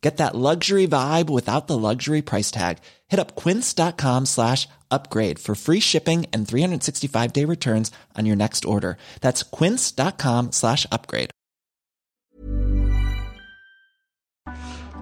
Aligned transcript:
Get 0.00 0.18
that 0.18 0.36
luxury 0.36 0.86
vibe 0.86 1.28
without 1.28 1.66
the 1.66 1.76
luxury 1.76 2.22
price 2.22 2.50
tag. 2.52 2.78
Hit 3.08 3.18
up 3.18 3.34
quince.com 3.34 4.26
slash 4.26 4.68
upgrade 4.90 5.38
for 5.40 5.54
free 5.56 5.80
shipping 5.80 6.26
and 6.32 6.46
365 6.46 7.32
day 7.32 7.44
returns 7.44 7.90
on 8.16 8.24
your 8.26 8.36
next 8.36 8.64
order. 8.64 8.96
That's 9.20 9.42
quince.com 9.42 10.52
slash 10.52 10.86
upgrade. 10.92 11.30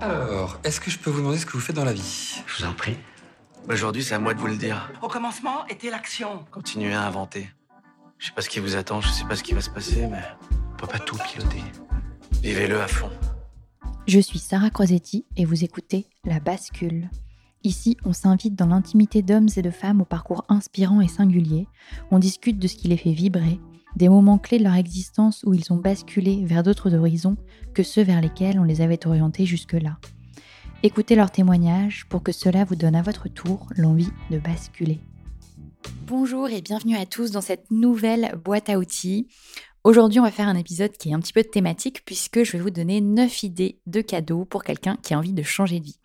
Alors, 0.01 0.61
est-ce 0.63 0.79
que 0.81 0.91
je 0.91 0.99
peux 0.99 1.11
vous 1.11 1.21
demander 1.21 1.39
ce 1.39 1.47
que 1.47 1.53
vous 1.53 1.61
faites 1.61 1.77
dans 1.77 1.85
la 1.85 1.95
vie? 1.95 2.43
Je 2.47 2.59
vous 2.59 2.69
en 2.69 2.75
prie. 2.75 2.97
Aujourd'hui, 3.69 4.05
c'est 4.05 4.15
à 4.15 4.19
moi 4.19 4.35
de 4.35 4.39
vous 4.39 4.47
le 4.47 4.57
dire. 4.57 4.91
Au 5.03 5.09
commencement 5.09 5.67
était 5.69 5.91
l'action. 5.91 6.45
Continuez 6.51 6.93
à 6.93 7.03
inventer. 7.07 7.49
Je 8.19 8.27
sais 8.27 8.33
pas 8.33 8.43
ce 8.43 8.49
qui 8.49 8.61
vous 8.61 8.77
attend, 8.77 9.01
je 9.01 9.09
sais 9.09 9.25
pas 9.25 9.37
ce 9.37 9.43
qui 9.43 9.55
va 9.55 9.61
se 9.61 9.71
passer, 9.71 10.07
mais 10.07 10.23
on 10.73 10.77
peut 10.77 10.87
pas 10.87 10.99
tout 10.99 11.17
piloter. 11.17 11.63
Vivez-le 12.43 12.81
à 12.81 12.89
fond. 12.89 13.11
Je 14.07 14.21
suis 14.21 14.39
Sarah 14.39 14.71
Crosetti 14.71 15.25
et 15.37 15.45
vous 15.45 15.65
écoutez 15.65 16.07
La 16.25 16.39
Bascule. 16.39 17.11
Ici, 17.65 17.97
on 18.05 18.13
s'invite 18.13 18.55
dans 18.55 18.69
l'intimité 18.69 19.21
d'hommes 19.21 19.49
et 19.57 19.63
de 19.63 19.71
femmes 19.71 20.01
au 20.01 20.05
parcours 20.05 20.45
inspirant 20.49 21.01
et 21.01 21.09
singulier. 21.09 21.67
On 22.13 22.21
discute 22.21 22.61
de 22.61 22.69
ce 22.69 22.77
qui 22.77 22.87
les 22.87 22.97
fait 22.97 23.11
vibrer, 23.11 23.59
des 23.97 24.09
moments 24.09 24.39
clés 24.39 24.59
de 24.59 24.63
leur 24.63 24.77
existence 24.77 25.43
où 25.45 25.55
ils 25.55 25.73
ont 25.73 25.77
basculé 25.77 26.45
vers 26.45 26.63
d'autres 26.63 26.95
horizons 26.95 27.37
que 27.75 27.83
ceux 27.83 28.05
vers 28.05 28.21
lesquels 28.21 28.61
on 28.61 28.65
les 28.65 28.81
avait 28.81 29.09
orientés 29.09 29.45
jusque-là. 29.45 29.99
Écoutez 30.85 31.17
leurs 31.17 31.33
témoignages 31.33 32.07
pour 32.09 32.23
que 32.23 32.31
cela 32.31 32.65
vous 32.65 32.77
donne 32.77 32.95
à 32.95 33.03
votre 33.03 33.27
tour 33.27 33.67
l'envie 33.77 34.13
de 34.31 34.39
basculer. 34.39 35.01
Bonjour 36.07 36.49
et 36.49 36.63
bienvenue 36.63 36.97
à 36.97 37.07
tous 37.07 37.33
dans 37.33 37.41
cette 37.41 37.73
nouvelle 37.73 38.39
boîte 38.45 38.69
à 38.69 38.79
outils. 38.79 39.27
Aujourd'hui, 39.87 40.19
on 40.19 40.25
va 40.25 40.33
faire 40.33 40.49
un 40.49 40.57
épisode 40.57 40.91
qui 40.91 41.11
est 41.11 41.15
un 41.15 41.21
petit 41.21 41.33
peu 41.33 41.45
thématique 41.45 42.05
puisque 42.05 42.43
je 42.43 42.51
vais 42.51 42.59
vous 42.59 42.71
donner 42.71 43.01
9 43.01 43.45
idées 43.45 43.79
de 43.87 44.01
cadeaux 44.01 44.45
pour 44.45 44.65
quelqu'un 44.65 44.97
qui 45.01 45.15
a 45.15 45.19
envie 45.19 45.33
de 45.33 45.45
changer 45.45 45.79
de 45.79 45.85
vie. 45.85 46.01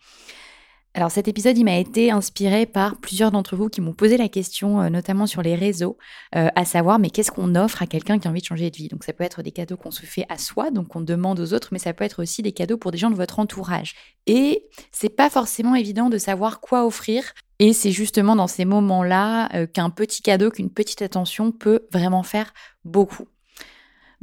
Alors 0.94 1.10
cet 1.10 1.26
épisode, 1.26 1.58
il 1.58 1.64
m'a 1.64 1.78
été 1.78 2.12
inspiré 2.12 2.64
par 2.64 2.98
plusieurs 2.98 3.32
d'entre 3.32 3.56
vous 3.56 3.68
qui 3.68 3.80
m'ont 3.80 3.92
posé 3.92 4.16
la 4.16 4.28
question, 4.28 4.80
euh, 4.80 4.88
notamment 4.88 5.26
sur 5.26 5.42
les 5.42 5.56
réseaux, 5.56 5.98
euh, 6.36 6.46
à 6.54 6.64
savoir 6.64 7.00
mais 7.00 7.10
qu'est-ce 7.10 7.32
qu'on 7.32 7.56
offre 7.56 7.82
à 7.82 7.88
quelqu'un 7.88 8.20
qui 8.20 8.28
a 8.28 8.30
envie 8.30 8.40
de 8.40 8.46
changer 8.46 8.70
de 8.70 8.76
vie? 8.76 8.86
Donc 8.86 9.02
ça 9.02 9.12
peut 9.12 9.24
être 9.24 9.42
des 9.42 9.50
cadeaux 9.50 9.76
qu'on 9.76 9.90
se 9.90 10.06
fait 10.06 10.26
à 10.28 10.38
soi, 10.38 10.70
donc 10.70 10.86
qu'on 10.86 11.00
demande 11.00 11.40
aux 11.40 11.52
autres, 11.52 11.70
mais 11.72 11.80
ça 11.80 11.92
peut 11.92 12.04
être 12.04 12.22
aussi 12.22 12.40
des 12.40 12.52
cadeaux 12.52 12.76
pour 12.76 12.92
des 12.92 12.98
gens 12.98 13.10
de 13.10 13.16
votre 13.16 13.40
entourage. 13.40 13.96
Et 14.28 14.64
c'est 14.92 15.08
pas 15.08 15.28
forcément 15.28 15.74
évident 15.74 16.08
de 16.08 16.18
savoir 16.18 16.60
quoi 16.60 16.86
offrir. 16.86 17.34
Et 17.58 17.72
c'est 17.72 17.90
justement 17.90 18.36
dans 18.36 18.46
ces 18.46 18.64
moments-là 18.64 19.52
euh, 19.56 19.66
qu'un 19.66 19.90
petit 19.90 20.22
cadeau, 20.22 20.52
qu'une 20.52 20.70
petite 20.70 21.02
attention 21.02 21.50
peut 21.50 21.80
vraiment 21.90 22.22
faire 22.22 22.54
beaucoup. 22.84 23.26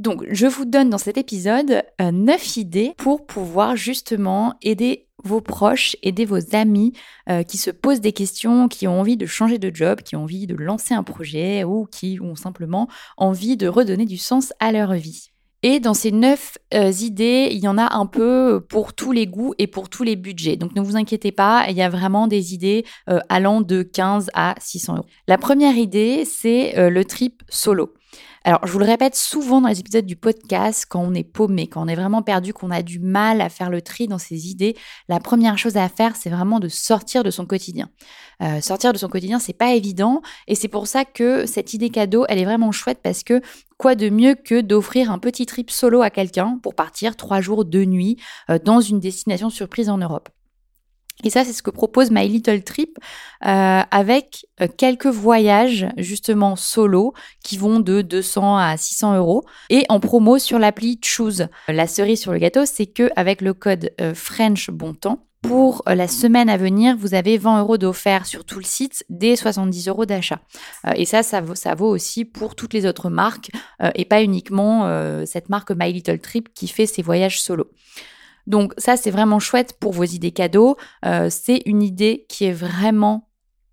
Donc, 0.00 0.24
je 0.30 0.46
vous 0.46 0.64
donne 0.64 0.88
dans 0.88 0.96
cet 0.96 1.18
épisode 1.18 1.82
9 2.00 2.56
idées 2.56 2.94
pour 2.96 3.26
pouvoir 3.26 3.76
justement 3.76 4.54
aider 4.62 5.08
vos 5.24 5.42
proches, 5.42 5.94
aider 6.02 6.24
vos 6.24 6.56
amis 6.56 6.94
euh, 7.28 7.42
qui 7.42 7.58
se 7.58 7.70
posent 7.70 8.00
des 8.00 8.12
questions, 8.12 8.68
qui 8.68 8.88
ont 8.88 8.98
envie 8.98 9.18
de 9.18 9.26
changer 9.26 9.58
de 9.58 9.70
job, 9.74 10.00
qui 10.00 10.16
ont 10.16 10.22
envie 10.22 10.46
de 10.46 10.54
lancer 10.54 10.94
un 10.94 11.02
projet 11.02 11.64
ou 11.64 11.84
qui 11.84 12.18
ont 12.22 12.34
simplement 12.34 12.88
envie 13.18 13.58
de 13.58 13.68
redonner 13.68 14.06
du 14.06 14.16
sens 14.16 14.54
à 14.58 14.72
leur 14.72 14.94
vie. 14.94 15.28
Et 15.62 15.80
dans 15.80 15.92
ces 15.92 16.12
neuf 16.12 16.56
euh, 16.72 16.90
idées, 16.90 17.50
il 17.52 17.58
y 17.58 17.68
en 17.68 17.76
a 17.76 17.94
un 17.94 18.06
peu 18.06 18.64
pour 18.66 18.94
tous 18.94 19.12
les 19.12 19.26
goûts 19.26 19.52
et 19.58 19.66
pour 19.66 19.90
tous 19.90 20.02
les 20.02 20.16
budgets. 20.16 20.56
Donc 20.56 20.74
ne 20.74 20.80
vous 20.80 20.96
inquiétez 20.96 21.32
pas, 21.32 21.66
il 21.68 21.76
y 21.76 21.82
a 21.82 21.90
vraiment 21.90 22.26
des 22.26 22.54
idées 22.54 22.86
euh, 23.10 23.20
allant 23.28 23.60
de 23.60 23.82
15 23.82 24.30
à 24.32 24.54
600 24.58 24.96
euros. 24.96 25.06
La 25.28 25.36
première 25.36 25.76
idée, 25.76 26.24
c'est 26.24 26.88
le 26.88 27.04
trip 27.04 27.42
solo. 27.50 27.92
Alors, 28.44 28.66
je 28.66 28.72
vous 28.72 28.78
le 28.78 28.86
répète 28.86 29.14
souvent 29.14 29.60
dans 29.60 29.68
les 29.68 29.80
épisodes 29.80 30.06
du 30.06 30.16
podcast, 30.16 30.86
quand 30.88 31.02
on 31.02 31.12
est 31.12 31.24
paumé, 31.24 31.66
quand 31.66 31.84
on 31.84 31.88
est 31.88 31.94
vraiment 31.94 32.22
perdu, 32.22 32.54
qu'on 32.54 32.70
a 32.70 32.82
du 32.82 32.98
mal 32.98 33.42
à 33.42 33.50
faire 33.50 33.68
le 33.68 33.82
tri 33.82 34.08
dans 34.08 34.18
ses 34.18 34.48
idées, 34.48 34.76
la 35.08 35.20
première 35.20 35.58
chose 35.58 35.76
à 35.76 35.88
faire, 35.90 36.16
c'est 36.16 36.30
vraiment 36.30 36.58
de 36.58 36.68
sortir 36.68 37.22
de 37.22 37.30
son 37.30 37.44
quotidien. 37.44 37.90
Euh, 38.42 38.62
sortir 38.62 38.94
de 38.94 38.98
son 38.98 39.08
quotidien, 39.08 39.38
c'est 39.38 39.52
pas 39.52 39.74
évident, 39.74 40.22
et 40.46 40.54
c'est 40.54 40.68
pour 40.68 40.86
ça 40.86 41.04
que 41.04 41.44
cette 41.44 41.74
idée 41.74 41.90
cadeau, 41.90 42.24
elle 42.28 42.38
est 42.38 42.46
vraiment 42.46 42.72
chouette 42.72 43.00
parce 43.02 43.24
que 43.24 43.42
quoi 43.76 43.94
de 43.94 44.08
mieux 44.08 44.34
que 44.34 44.62
d'offrir 44.62 45.10
un 45.10 45.18
petit 45.18 45.44
trip 45.44 45.70
solo 45.70 46.00
à 46.00 46.08
quelqu'un 46.08 46.58
pour 46.62 46.74
partir 46.74 47.16
trois 47.16 47.42
jours, 47.42 47.66
deux 47.66 47.84
nuits 47.84 48.16
euh, 48.48 48.58
dans 48.58 48.80
une 48.80 49.00
destination 49.00 49.50
surprise 49.50 49.90
en 49.90 49.98
Europe? 49.98 50.30
Et 51.24 51.30
ça, 51.30 51.44
c'est 51.44 51.52
ce 51.52 51.62
que 51.62 51.70
propose 51.70 52.10
My 52.10 52.26
Little 52.28 52.62
Trip 52.62 52.98
euh, 53.46 53.80
avec 53.90 54.46
euh, 54.60 54.68
quelques 54.74 55.06
voyages 55.06 55.86
justement 55.96 56.56
solo 56.56 57.14
qui 57.44 57.58
vont 57.58 57.80
de 57.80 58.02
200 58.02 58.56
à 58.56 58.76
600 58.76 59.16
euros 59.16 59.44
et 59.68 59.84
en 59.88 60.00
promo 60.00 60.38
sur 60.38 60.58
l'appli 60.58 60.98
Choose. 61.02 61.48
La 61.68 61.86
cerise 61.86 62.20
sur 62.20 62.32
le 62.32 62.38
gâteau, 62.38 62.64
c'est 62.64 62.86
que 62.86 63.10
avec 63.16 63.42
le 63.42 63.54
code 63.54 63.92
euh, 64.00 64.14
French 64.14 64.70
Bon 64.70 64.94
pour 65.42 65.82
la 65.86 66.06
semaine 66.06 66.50
à 66.50 66.58
venir, 66.58 66.96
vous 66.98 67.14
avez 67.14 67.38
20 67.38 67.60
euros 67.60 67.78
d'offert 67.78 68.26
sur 68.26 68.44
tout 68.44 68.58
le 68.58 68.64
site, 68.64 69.04
des 69.08 69.36
70 69.36 69.88
euros 69.88 70.04
d'achat. 70.04 70.40
et 70.96 71.06
ça, 71.06 71.22
ça 71.22 71.40
vaut, 71.40 71.54
ça 71.54 71.74
vaut, 71.74 71.88
aussi 71.88 72.26
pour 72.26 72.54
toutes 72.54 72.74
les 72.74 72.84
autres 72.84 73.08
marques 73.08 73.50
et 73.94 74.04
pas 74.04 74.22
uniquement 74.22 74.86
cette 75.24 75.48
marque 75.48 75.70
My 75.70 75.94
Little 75.94 76.18
Trip 76.18 76.52
qui 76.52 76.68
fait 76.68 76.84
ses 76.84 77.00
voyages 77.00 77.40
solo. 77.40 77.70
Donc 78.46 78.72
ça, 78.78 78.96
c'est 78.96 79.10
vraiment 79.10 79.38
chouette 79.38 79.74
pour 79.78 79.92
vos 79.92 80.04
idées 80.04 80.32
cadeaux. 80.32 80.76
Euh, 81.04 81.28
c'est 81.30 81.62
une 81.66 81.82
idée 81.82 82.26
qui 82.28 82.44
est 82.44 82.52
vraiment 82.52 83.26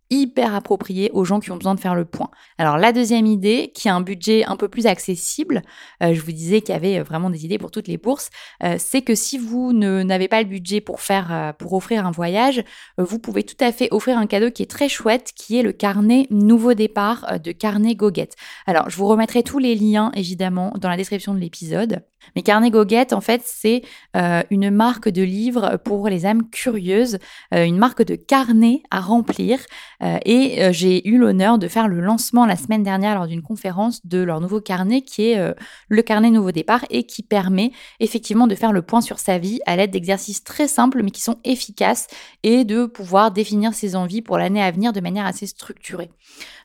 hyper 0.09 0.55
appropriée 0.55 1.11
aux 1.11 1.25
gens 1.25 1.41
qui 1.41 1.51
ont 1.51 1.57
besoin 1.57 1.75
de 1.75 1.81
faire 1.81 1.93
le 1.93 2.05
point. 2.05 2.29
Alors 2.57 2.77
la 2.77 2.93
deuxième 2.93 3.25
idée, 3.25 3.73
qui 3.75 3.89
a 3.89 3.95
un 3.95 3.99
budget 3.99 4.45
un 4.45 4.55
peu 4.55 4.69
plus 4.69 4.87
accessible, 4.87 5.63
euh, 6.01 6.13
je 6.13 6.21
vous 6.21 6.31
disais 6.31 6.61
qu'il 6.61 6.73
y 6.73 6.77
avait 6.77 7.01
vraiment 7.01 7.29
des 7.29 7.43
idées 7.43 7.57
pour 7.57 7.71
toutes 7.71 7.89
les 7.89 7.97
bourses, 7.97 8.29
euh, 8.63 8.75
c'est 8.79 9.01
que 9.01 9.15
si 9.15 9.37
vous 9.37 9.73
n'avez 9.73 10.29
pas 10.29 10.41
le 10.41 10.47
budget 10.47 10.79
pour 10.79 11.01
faire, 11.01 11.53
pour 11.59 11.73
offrir 11.73 12.07
un 12.07 12.11
voyage, 12.11 12.63
vous 12.97 13.19
pouvez 13.19 13.43
tout 13.43 13.57
à 13.59 13.73
fait 13.73 13.89
offrir 13.91 14.17
un 14.17 14.27
cadeau 14.27 14.49
qui 14.49 14.63
est 14.63 14.71
très 14.71 14.87
chouette, 14.87 15.33
qui 15.35 15.59
est 15.59 15.63
le 15.63 15.73
carnet 15.73 16.27
Nouveau 16.31 16.73
Départ 16.73 17.41
de 17.41 17.51
Carnet 17.51 17.95
Goguette. 17.95 18.37
Alors 18.65 18.89
je 18.89 18.95
vous 18.95 19.07
remettrai 19.07 19.43
tous 19.43 19.59
les 19.59 19.75
liens 19.75 20.13
évidemment 20.15 20.71
dans 20.79 20.87
la 20.87 20.95
description 20.95 21.33
de 21.33 21.39
l'épisode. 21.39 22.03
Mais 22.35 22.41
Carnet 22.43 22.69
Goguette, 22.69 23.13
en 23.13 23.21
fait, 23.21 23.41
c'est 23.45 23.81
euh, 24.15 24.43
une 24.49 24.69
marque 24.69 25.09
de 25.09 25.23
livres 25.23 25.77
pour 25.83 26.07
les 26.09 26.25
âmes 26.25 26.49
curieuses, 26.49 27.19
euh, 27.53 27.63
une 27.63 27.77
marque 27.77 28.03
de 28.03 28.15
carnet 28.15 28.81
à 28.91 28.99
remplir. 28.99 29.59
Euh, 30.03 30.17
et 30.25 30.71
j'ai 30.73 31.07
eu 31.07 31.17
l'honneur 31.17 31.57
de 31.57 31.67
faire 31.67 31.87
le 31.87 31.99
lancement 31.99 32.45
la 32.45 32.55
semaine 32.55 32.83
dernière 32.83 33.15
lors 33.15 33.27
d'une 33.27 33.41
conférence 33.41 34.05
de 34.05 34.19
leur 34.19 34.41
nouveau 34.41 34.61
carnet 34.61 35.01
qui 35.01 35.29
est 35.29 35.53
le 35.89 36.01
carnet 36.01 36.29
Nouveau 36.29 36.51
Départ 36.51 36.85
et 36.89 37.03
qui 37.03 37.23
permet 37.23 37.71
effectivement 37.99 38.47
de 38.47 38.55
faire 38.55 38.71
le 38.71 38.81
point 38.81 39.01
sur 39.01 39.19
sa 39.19 39.37
vie 39.37 39.59
à 39.65 39.75
l'aide 39.75 39.91
d'exercices 39.91 40.43
très 40.43 40.67
simples 40.67 41.01
mais 41.03 41.11
qui 41.11 41.21
sont 41.21 41.37
efficaces 41.43 42.07
et 42.43 42.65
de 42.65 42.85
pouvoir 42.85 43.31
définir 43.31 43.73
ses 43.73 43.95
envies 43.95 44.21
pour 44.21 44.37
l'année 44.37 44.61
à 44.61 44.71
venir 44.71 44.93
de 44.93 44.99
manière 44.99 45.25
assez 45.25 45.47
structurée. 45.47 46.09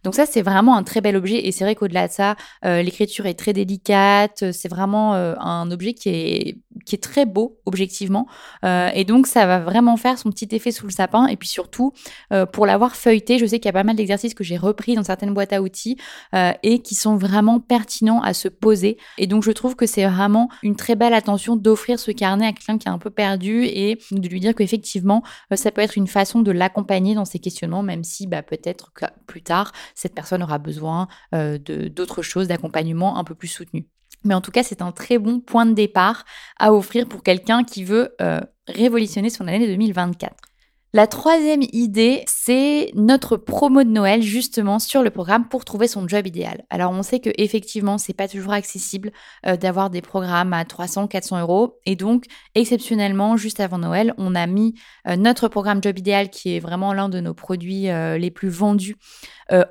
Donc 0.04 0.14
ça, 0.14 0.26
c'est 0.26 0.42
vraiment 0.42 0.76
un 0.76 0.82
très 0.82 1.00
bel 1.00 1.16
objet 1.16 1.46
et 1.46 1.52
c'est 1.52 1.64
vrai 1.64 1.74
qu'au-delà 1.74 2.08
de 2.08 2.12
ça, 2.12 2.36
l'écriture 2.62 3.26
est 3.26 3.34
très 3.34 3.52
délicate, 3.52 4.52
c'est 4.52 4.68
vraiment 4.68 5.14
un 5.14 5.51
objet 5.70 5.94
qui 5.94 6.08
est, 6.08 6.58
qui 6.84 6.94
est 6.94 7.02
très 7.02 7.26
beau 7.26 7.60
objectivement. 7.66 8.26
Euh, 8.64 8.90
et 8.94 9.04
donc, 9.04 9.26
ça 9.26 9.46
va 9.46 9.60
vraiment 9.60 9.96
faire 9.96 10.18
son 10.18 10.30
petit 10.30 10.48
effet 10.54 10.70
sous 10.70 10.86
le 10.86 10.92
sapin. 10.92 11.26
Et 11.26 11.36
puis 11.36 11.48
surtout, 11.48 11.92
euh, 12.32 12.46
pour 12.46 12.66
l'avoir 12.66 12.96
feuilleté, 12.96 13.38
je 13.38 13.46
sais 13.46 13.58
qu'il 13.58 13.66
y 13.66 13.70
a 13.70 13.72
pas 13.72 13.84
mal 13.84 13.96
d'exercices 13.96 14.34
que 14.34 14.44
j'ai 14.44 14.56
repris 14.56 14.94
dans 14.94 15.04
certaines 15.04 15.34
boîtes 15.34 15.52
à 15.52 15.62
outils 15.62 15.96
euh, 16.34 16.52
et 16.62 16.80
qui 16.80 16.94
sont 16.94 17.16
vraiment 17.16 17.60
pertinents 17.60 18.20
à 18.22 18.34
se 18.34 18.48
poser. 18.48 18.98
Et 19.18 19.26
donc, 19.26 19.42
je 19.42 19.50
trouve 19.52 19.76
que 19.76 19.86
c'est 19.86 20.06
vraiment 20.06 20.48
une 20.62 20.76
très 20.76 20.96
belle 20.96 21.14
attention 21.14 21.56
d'offrir 21.56 21.98
ce 21.98 22.10
carnet 22.10 22.46
à 22.46 22.52
quelqu'un 22.52 22.78
qui 22.78 22.88
est 22.88 22.92
un 22.92 22.98
peu 22.98 23.10
perdu 23.10 23.64
et 23.64 23.98
de 24.10 24.28
lui 24.28 24.40
dire 24.40 24.54
qu'effectivement, 24.54 25.22
ça 25.54 25.70
peut 25.70 25.80
être 25.80 25.96
une 25.96 26.06
façon 26.06 26.40
de 26.40 26.50
l'accompagner 26.50 27.14
dans 27.14 27.24
ses 27.24 27.38
questionnements, 27.38 27.82
même 27.82 28.04
si 28.04 28.26
bah, 28.26 28.42
peut-être 28.42 28.92
que 28.92 29.06
plus 29.26 29.42
tard, 29.42 29.72
cette 29.94 30.14
personne 30.14 30.42
aura 30.42 30.58
besoin 30.58 31.08
d'autres 31.32 32.22
choses, 32.22 32.48
d'accompagnement 32.48 33.18
un 33.18 33.24
peu 33.24 33.34
plus 33.34 33.48
soutenu. 33.48 33.86
Mais 34.24 34.34
en 34.34 34.40
tout 34.40 34.50
cas, 34.50 34.62
c'est 34.62 34.82
un 34.82 34.92
très 34.92 35.18
bon 35.18 35.40
point 35.40 35.66
de 35.66 35.72
départ 35.72 36.24
à 36.58 36.72
offrir 36.72 37.08
pour 37.08 37.22
quelqu'un 37.22 37.64
qui 37.64 37.84
veut 37.84 38.14
euh, 38.20 38.40
révolutionner 38.68 39.30
son 39.30 39.48
année 39.48 39.66
2024. 39.66 40.34
La 40.94 41.06
troisième 41.06 41.62
idée, 41.72 42.22
c'est 42.26 42.90
notre 42.94 43.38
promo 43.38 43.82
de 43.82 43.88
Noël 43.88 44.20
justement 44.20 44.78
sur 44.78 45.02
le 45.02 45.08
programme 45.08 45.48
pour 45.48 45.64
trouver 45.64 45.88
son 45.88 46.06
job 46.06 46.26
idéal. 46.26 46.66
Alors 46.68 46.92
on 46.92 47.02
sait 47.02 47.18
que 47.18 47.30
effectivement 47.38 47.96
c'est 47.96 48.12
pas 48.12 48.28
toujours 48.28 48.52
accessible 48.52 49.10
euh, 49.46 49.56
d'avoir 49.56 49.88
des 49.88 50.02
programmes 50.02 50.52
à 50.52 50.66
300, 50.66 51.06
400 51.06 51.40
euros 51.40 51.78
et 51.86 51.96
donc 51.96 52.26
exceptionnellement 52.54 53.38
juste 53.38 53.58
avant 53.60 53.78
Noël, 53.78 54.12
on 54.18 54.34
a 54.34 54.46
mis 54.46 54.74
euh, 55.08 55.16
notre 55.16 55.48
programme 55.48 55.82
job 55.82 55.98
idéal 55.98 56.28
qui 56.28 56.56
est 56.56 56.60
vraiment 56.60 56.92
l'un 56.92 57.08
de 57.08 57.20
nos 57.20 57.32
produits 57.32 57.88
euh, 57.88 58.18
les 58.18 58.30
plus 58.30 58.50
vendus 58.50 58.96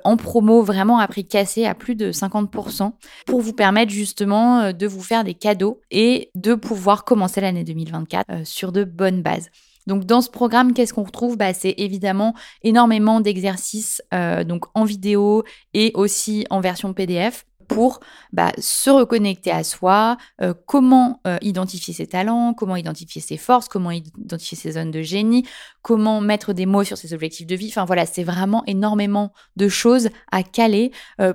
en 0.04 0.16
promo 0.16 0.62
vraiment 0.62 1.00
à 1.00 1.08
prix 1.08 1.26
cassé 1.26 1.66
à 1.66 1.74
plus 1.74 1.96
de 1.96 2.12
50% 2.12 2.92
pour 3.26 3.40
vous 3.40 3.52
permettre 3.52 3.90
justement 3.90 4.72
de 4.72 4.86
vous 4.86 5.00
faire 5.00 5.24
des 5.24 5.34
cadeaux 5.34 5.80
et 5.90 6.30
de 6.36 6.54
pouvoir 6.54 7.04
commencer 7.04 7.40
l'année 7.40 7.64
2024 7.64 8.46
sur 8.46 8.70
de 8.70 8.84
bonnes 8.84 9.22
bases. 9.22 9.50
Donc 9.86 10.04
dans 10.04 10.20
ce 10.20 10.30
programme, 10.30 10.72
qu'est-ce 10.72 10.94
qu'on 10.94 11.02
retrouve? 11.02 11.36
Bah, 11.36 11.54
C'est 11.54 11.74
évidemment 11.78 12.34
énormément 12.62 13.20
d'exercices 13.20 14.02
euh, 14.14 14.44
donc 14.44 14.64
en 14.74 14.84
vidéo 14.84 15.44
et 15.74 15.92
aussi 15.94 16.46
en 16.50 16.60
version 16.60 16.92
PDF 16.92 17.44
pour 17.68 18.00
bah, 18.32 18.52
se 18.58 18.90
reconnecter 18.90 19.50
à 19.50 19.64
soi, 19.64 20.18
euh, 20.42 20.52
comment 20.66 21.20
euh, 21.26 21.38
identifier 21.40 21.94
ses 21.94 22.06
talents, 22.06 22.52
comment 22.52 22.76
identifier 22.76 23.22
ses 23.22 23.38
forces, 23.38 23.68
comment 23.68 23.90
identifier 23.90 24.58
ses 24.58 24.72
zones 24.72 24.90
de 24.90 25.00
génie, 25.00 25.46
comment 25.80 26.20
mettre 26.20 26.52
des 26.52 26.66
mots 26.66 26.84
sur 26.84 26.98
ses 26.98 27.14
objectifs 27.14 27.46
de 27.46 27.54
vie. 27.54 27.68
Enfin 27.68 27.86
voilà, 27.86 28.04
c'est 28.04 28.24
vraiment 28.24 28.62
énormément 28.66 29.32
de 29.56 29.68
choses 29.68 30.10
à 30.30 30.42
caler 30.42 30.90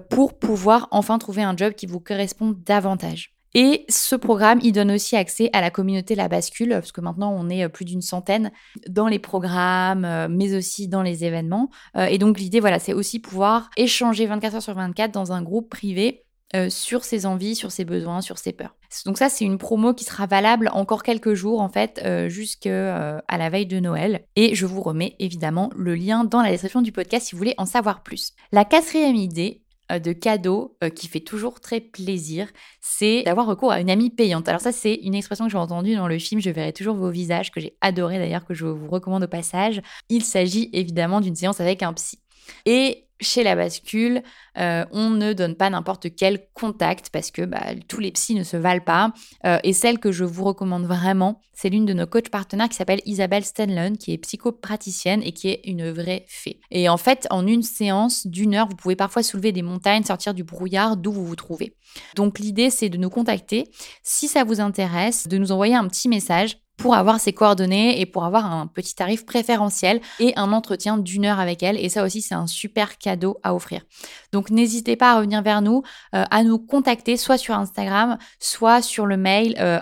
pour 0.10 0.38
pouvoir 0.38 0.88
enfin 0.92 1.18
trouver 1.18 1.42
un 1.42 1.58
job 1.58 1.74
qui 1.74 1.88
vous 1.88 2.00
correspond 2.00 2.54
davantage. 2.66 3.37
Et 3.54 3.86
ce 3.90 4.16
programme, 4.16 4.60
il 4.62 4.72
donne 4.72 4.92
aussi 4.92 5.16
accès 5.16 5.50
à 5.54 5.62
la 5.62 5.72
communauté 5.72 6.16
La 6.16 6.28
Bascule, 6.28 6.70
parce 6.70 6.92
que 6.92 7.02
maintenant 7.02 7.34
on 7.34 7.50
est 7.50 7.64
euh, 7.64 7.70
plus 7.70 7.86
d'une 7.86 8.02
centaine 8.02 8.52
dans 8.88 9.08
les 9.08 9.20
programmes, 9.20 10.06
euh, 10.06 10.28
mais 10.30 10.56
aussi 10.56 10.88
dans 10.88 11.02
les 11.02 11.24
événements. 11.24 11.70
Euh, 11.96 12.06
et 12.06 12.18
donc 12.18 12.40
l'idée, 12.40 12.60
voilà, 12.60 12.80
c'est 12.80 12.94
aussi 12.94 13.20
pouvoir 13.20 13.70
échanger 13.78 14.26
24 14.26 14.56
heures 14.56 14.62
sur 14.62 14.74
24 14.74 15.12
dans 15.12 15.32
un 15.32 15.42
groupe 15.42 15.70
privé 15.70 16.24
sur 16.70 17.04
ses 17.04 17.26
envies, 17.26 17.56
sur 17.56 17.74
ses 17.74 17.84
besoins, 17.84 18.22
sur 18.22 18.38
ses 18.38 18.54
peurs. 18.54 18.74
Donc 19.06 19.18
ça, 19.18 19.28
c'est 19.28 19.44
une 19.44 19.58
promo 19.58 19.94
qui 19.94 20.06
sera 20.06 20.28
valable 20.28 20.70
encore 20.72 21.04
quelques 21.04 21.34
jours, 21.34 21.60
en 21.60 21.68
fait, 21.68 22.02
jusqu'à 22.30 23.22
la 23.30 23.50
veille 23.50 23.66
de 23.66 23.82
Noël. 23.82 24.24
Et 24.38 24.56
je 24.56 24.66
vous 24.66 24.80
remets 24.80 25.18
évidemment 25.20 25.70
le 25.76 25.94
lien 25.94 26.24
dans 26.24 26.42
la 26.42 26.50
description 26.50 26.82
du 26.82 26.94
podcast 26.94 27.28
si 27.28 27.36
vous 27.36 27.40
voulez 27.40 27.54
en 27.58 27.66
savoir 27.66 28.02
plus. 28.02 28.32
La 28.54 28.64
quatrième 28.64 29.18
idée, 29.18 29.62
de 29.90 30.14
cadeau 30.14 30.78
euh, 30.84 30.90
qui 30.90 31.08
fait 31.08 31.20
toujours 31.20 31.60
très 31.60 31.80
plaisir, 31.80 32.50
c'est 32.82 33.24
d'avoir 33.24 33.48
recours 33.48 33.72
à 33.72 33.80
une 33.80 33.90
amie 33.90 34.10
payante. 34.10 34.48
Alors 34.50 34.62
ça, 34.62 34.72
c'est 34.72 34.96
une 34.96 35.16
expression 35.16 35.46
que 35.46 35.52
j'ai 35.52 35.58
entendue 35.58 35.96
dans 35.96 36.08
le 36.08 36.20
film 36.20 36.42
Je 36.42 36.50
verrai 36.50 36.74
toujours 36.74 36.96
vos 36.96 37.10
visages, 37.10 37.52
que 37.52 37.60
j'ai 37.60 37.78
adoré 37.82 38.20
d'ailleurs, 38.20 38.46
que 38.46 38.54
je 38.54 38.66
vous 38.66 38.88
recommande 38.88 39.24
au 39.24 39.28
passage. 39.28 39.82
Il 40.10 40.24
s'agit 40.24 40.70
évidemment 40.74 41.22
d'une 41.22 41.36
séance 41.36 41.62
avec 41.62 41.84
un 41.84 41.94
psy. 41.94 42.20
Et 42.66 43.07
chez 43.20 43.44
la 43.44 43.56
bascule, 43.56 44.22
euh, 44.58 44.86
on 44.92 45.10
ne 45.10 45.34
donne 45.34 45.56
pas 45.56 45.70
n'importe 45.70 46.16
quel 46.16 46.48
contact 46.54 47.10
parce 47.10 47.32
que 47.32 47.44
bah, 47.44 47.64
tous 47.88 48.00
les 48.00 48.12
psys 48.12 48.36
ne 48.36 48.44
se 48.44 48.58
valent 48.58 48.84
pas. 48.84 49.14
Euh, 49.46 49.60
et 49.64 49.74
celle 49.74 50.00
que 50.00 50.12
je 50.12 50.24
vous 50.24 50.44
recommande 50.44 50.86
vraiment, 50.86 51.42
c'est 51.54 51.70
l'une 51.70 51.86
de 51.86 51.94
nos 51.94 52.06
coachs 52.06 52.30
partenaires 52.30 52.70
qui 52.70 52.76
s'appelle 52.76 53.02
Isabelle 53.06 53.44
Stenlon, 53.44 53.96
qui 53.96 54.14
est 54.14 54.18
psychopraticienne 54.18 55.24
et 55.24 55.32
qui 55.32 55.50
est 55.50 55.62
une 55.66 55.90
vraie 55.92 56.26
fée. 56.28 56.60
Et 56.72 56.90
en 56.90 56.98
fait, 56.98 57.28
en 57.30 57.48
une 57.48 57.64
séance 57.64 58.28
d'une 58.28 58.56
heure, 58.56 58.68
vous 58.68 58.76
pouvez 58.76 58.96
parfois 58.96 59.24
soulever 59.24 59.52
des 59.52 59.64
montagnes, 59.64 60.04
sortir 60.04 60.34
du 60.34 60.44
brouillard 60.44 60.98
d'où 60.98 61.12
vous 61.12 61.26
vous 61.26 61.36
trouvez. 61.36 61.76
Donc 62.16 62.40
l'idée, 62.40 62.70
c'est 62.70 62.90
de 62.90 62.98
nous 62.98 63.10
contacter. 63.10 63.66
Si 64.04 64.28
ça 64.28 64.44
vous 64.44 64.62
intéresse, 64.62 65.28
de 65.28 65.38
nous 65.38 65.52
envoyer 65.52 65.76
un 65.76 65.88
petit 65.88 66.10
message 66.10 66.58
pour 66.78 66.96
avoir 66.96 67.20
ses 67.20 67.34
coordonnées 67.34 68.00
et 68.00 68.06
pour 68.06 68.24
avoir 68.24 68.46
un 68.46 68.68
petit 68.68 68.96
tarif 68.96 69.26
préférentiel 69.26 70.00
et 70.20 70.34
un 70.38 70.54
entretien 70.54 70.98
d'une 70.98 71.26
heure 71.26 71.40
avec 71.40 71.64
elle. 71.64 71.78
Et 71.84 71.90
ça 71.90 72.04
aussi, 72.04 72.22
c'est 72.22 72.36
un 72.36 72.48
super 72.48 72.98
cadeau 72.98 73.38
à 73.44 73.56
offrir. 73.56 73.82
Donc 74.32 74.52
n'hésitez 74.52 74.96
pas 74.96 75.14
à 75.14 75.18
revenir 75.18 75.42
vers 75.42 75.62
nous, 75.62 75.82
euh, 76.16 76.24
à 76.30 76.44
nous 76.44 76.60
contacter 76.60 77.18
soit 77.18 77.38
sur 77.38 77.56
Instagram, 77.56 78.18
soit 78.40 78.82
sur 78.82 79.06
le 79.06 79.18
mail 79.18 79.56
euh. 79.60 79.80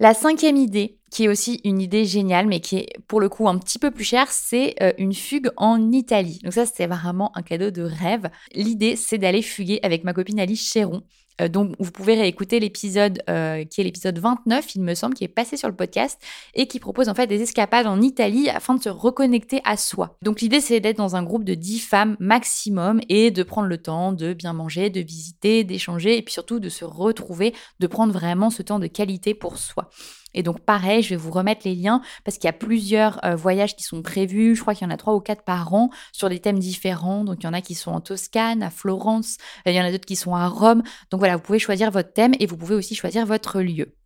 La 0.00 0.14
cinquième 0.14 0.56
idée, 0.56 0.98
qui 1.10 1.24
est 1.24 1.28
aussi 1.28 1.60
une 1.64 1.80
idée 1.80 2.04
géniale, 2.04 2.46
mais 2.46 2.60
qui 2.60 2.78
est 2.78 2.88
pour 3.06 3.20
le 3.20 3.28
coup 3.28 3.48
un 3.48 3.58
petit 3.58 3.78
peu 3.78 3.90
plus 3.90 4.04
chère, 4.04 4.30
c'est 4.30 4.74
euh, 4.82 4.92
une 4.98 5.14
fugue 5.14 5.50
en 5.56 5.92
Italie. 5.92 6.40
Donc 6.42 6.54
ça, 6.54 6.66
c'est 6.66 6.86
vraiment 6.86 7.36
un 7.36 7.42
cadeau 7.42 7.70
de 7.70 7.82
rêve. 7.82 8.28
L'idée, 8.54 8.96
c'est 8.96 9.18
d'aller 9.18 9.42
fuguer 9.42 9.80
avec 9.82 10.04
ma 10.04 10.12
copine 10.12 10.40
Alice 10.40 10.70
Chéron. 10.70 11.02
Euh, 11.40 11.48
donc, 11.48 11.74
vous 11.78 11.90
pouvez 11.90 12.14
réécouter 12.14 12.60
l'épisode 12.60 13.22
euh, 13.28 13.64
qui 13.64 13.80
est 13.80 13.84
l'épisode 13.84 14.18
29, 14.18 14.74
il 14.74 14.82
me 14.82 14.94
semble, 14.94 15.14
qui 15.14 15.24
est 15.24 15.28
passé 15.28 15.56
sur 15.56 15.68
le 15.68 15.76
podcast 15.76 16.20
et 16.54 16.66
qui 16.66 16.80
propose 16.80 17.08
en 17.08 17.14
fait 17.14 17.26
des 17.26 17.42
escapades 17.42 17.86
en 17.86 18.00
Italie 18.00 18.48
afin 18.48 18.74
de 18.74 18.82
se 18.82 18.88
reconnecter 18.88 19.60
à 19.64 19.76
soi. 19.76 20.16
Donc, 20.22 20.40
l'idée, 20.40 20.60
c'est 20.60 20.80
d'être 20.80 20.96
dans 20.96 21.16
un 21.16 21.22
groupe 21.22 21.44
de 21.44 21.54
10 21.54 21.80
femmes 21.80 22.16
maximum 22.20 23.00
et 23.08 23.30
de 23.30 23.42
prendre 23.42 23.68
le 23.68 23.78
temps 23.78 24.12
de 24.12 24.32
bien 24.32 24.52
manger, 24.52 24.90
de 24.90 25.00
visiter, 25.00 25.64
d'échanger 25.64 26.16
et 26.16 26.22
puis 26.22 26.32
surtout 26.32 26.60
de 26.60 26.68
se 26.68 26.84
retrouver, 26.84 27.54
de 27.80 27.86
prendre 27.86 28.12
vraiment 28.12 28.50
ce 28.50 28.62
temps 28.62 28.78
de 28.78 28.86
qualité 28.86 29.34
pour 29.34 29.58
soi. 29.58 29.90
Et 30.36 30.44
donc 30.44 30.60
pareil, 30.60 31.02
je 31.02 31.10
vais 31.10 31.16
vous 31.16 31.32
remettre 31.32 31.62
les 31.64 31.74
liens 31.74 32.00
parce 32.24 32.36
qu'il 32.36 32.46
y 32.46 32.50
a 32.50 32.52
plusieurs 32.52 33.24
euh, 33.24 33.34
voyages 33.34 33.74
qui 33.74 33.82
sont 33.82 34.02
prévus. 34.02 34.54
Je 34.54 34.60
crois 34.60 34.74
qu'il 34.74 34.86
y 34.86 34.90
en 34.90 34.94
a 34.94 34.96
trois 34.96 35.14
ou 35.14 35.20
quatre 35.20 35.42
par 35.42 35.74
an 35.74 35.90
sur 36.12 36.28
des 36.28 36.38
thèmes 36.38 36.60
différents. 36.60 37.24
Donc 37.24 37.38
il 37.40 37.44
y 37.44 37.48
en 37.48 37.54
a 37.54 37.62
qui 37.62 37.74
sont 37.74 37.90
en 37.90 38.00
Toscane, 38.00 38.62
à 38.62 38.70
Florence, 38.70 39.38
il 39.64 39.72
y 39.72 39.80
en 39.80 39.84
a 39.84 39.90
d'autres 39.90 40.06
qui 40.06 40.16
sont 40.16 40.34
à 40.34 40.46
Rome. 40.46 40.82
Donc 41.10 41.18
voilà, 41.18 41.36
vous 41.36 41.42
pouvez 41.42 41.58
choisir 41.58 41.90
votre 41.90 42.12
thème 42.12 42.34
et 42.38 42.46
vous 42.46 42.56
pouvez 42.56 42.74
aussi 42.74 42.94
choisir 42.94 43.26
votre 43.26 43.60
lieu. 43.60 43.96